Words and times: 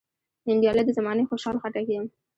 ننګیالی 0.47 0.83
د 0.85 0.91
زمانې 0.97 1.23
خوشحال 1.29 1.57
خټک 1.61 1.85
یم. 1.93 2.05